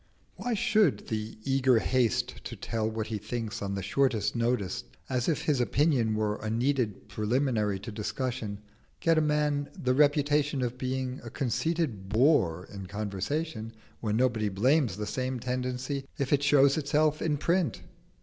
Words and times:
Why 0.35 0.55
should 0.55 1.09
the 1.09 1.37
eager 1.43 1.77
haste 1.77 2.43
to 2.45 2.55
tell 2.55 2.89
what 2.89 3.05
he 3.05 3.19
thinks 3.19 3.61
on 3.61 3.75
the 3.75 3.83
shortest 3.83 4.35
notice, 4.35 4.83
as 5.07 5.29
if 5.29 5.43
his 5.43 5.61
opinion 5.61 6.15
were 6.15 6.37
a 6.37 6.49
needed 6.49 7.07
preliminary 7.07 7.77
to 7.81 7.91
discussion, 7.91 8.61
get 8.99 9.19
a 9.19 9.21
man 9.21 9.69
the 9.77 9.93
reputation 9.93 10.63
of 10.63 10.79
being 10.79 11.21
a 11.23 11.29
conceited 11.29 12.09
bore 12.09 12.65
in 12.73 12.87
conversation, 12.87 13.75
when 13.99 14.17
nobody 14.17 14.49
blames 14.49 14.97
the 14.97 15.05
same 15.05 15.39
tendency 15.39 16.07
if 16.17 16.33
it 16.33 16.41
shows 16.41 16.79
itself 16.79 17.21
in 17.21 17.37
print? 17.37 17.83